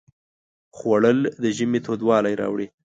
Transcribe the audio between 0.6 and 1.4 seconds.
خوړل